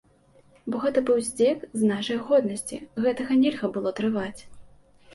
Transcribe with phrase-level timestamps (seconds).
[0.75, 4.39] Бо гэта быў здзек з нашай годнасці, гэтага нельга было трываць.